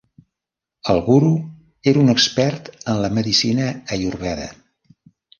[0.93, 1.27] El Guru
[1.91, 3.67] era un expert en la medicina
[3.97, 4.49] ayurveda.